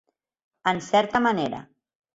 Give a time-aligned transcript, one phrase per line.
[0.71, 1.65] En certa manera.